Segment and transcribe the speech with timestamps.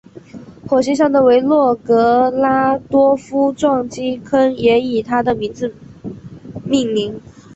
[0.67, 5.75] 火星上的维诺格拉多夫撞击坑也以他的名字
[6.65, 7.21] 命名。